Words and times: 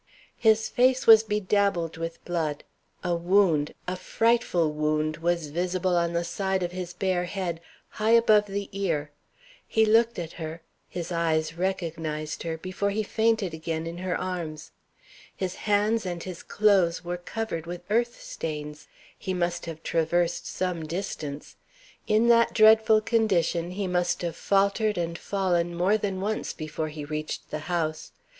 His 0.39 0.67
face 0.67 1.05
was 1.05 1.21
bedabbled 1.21 1.95
with 1.97 2.25
blood. 2.25 2.63
A 3.03 3.13
wound, 3.13 3.75
a 3.87 3.95
frightful 3.95 4.71
wound, 4.71 5.17
was 5.17 5.51
visible 5.51 5.95
on 5.95 6.13
the 6.13 6.23
side 6.23 6.63
of 6.63 6.71
his 6.71 6.91
bare 6.91 7.25
head, 7.25 7.61
high 7.87 8.09
above 8.13 8.47
the 8.47 8.67
ear. 8.71 9.11
He 9.67 9.85
looked 9.85 10.17
at 10.17 10.31
her, 10.41 10.63
his 10.89 11.11
eyes 11.11 11.53
recognized 11.53 12.41
her, 12.41 12.57
before 12.57 12.89
he 12.89 13.03
fainted 13.03 13.53
again 13.53 13.85
in 13.85 13.99
her 13.99 14.19
arms. 14.19 14.71
His 15.35 15.53
hands 15.69 16.03
and 16.03 16.23
his 16.23 16.41
clothes 16.41 17.05
were 17.05 17.17
covered 17.17 17.67
with 17.67 17.83
earth 17.91 18.19
stains. 18.19 18.87
He 19.15 19.35
must 19.35 19.67
have 19.67 19.83
traversed 19.83 20.47
some 20.47 20.87
distance; 20.87 21.57
in 22.07 22.27
that 22.29 22.53
dreadful 22.55 23.01
condition 23.01 23.69
he 23.69 23.85
must 23.85 24.23
have 24.23 24.35
faltered 24.35 24.97
and 24.97 25.15
fallen 25.15 25.75
more 25.75 25.95
than 25.95 26.19
once 26.21 26.53
before 26.53 26.87
he 26.89 27.05
reached 27.05 27.51
the 27.51 27.59
house. 27.69 28.11